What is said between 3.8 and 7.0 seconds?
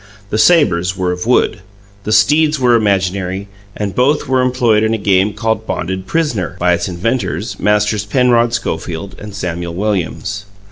both were employed in a game called "bonded pris'ner" by its